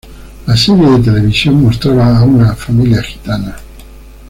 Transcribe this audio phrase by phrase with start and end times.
[0.47, 3.55] La serie de televisión mostraba a una familia gitana.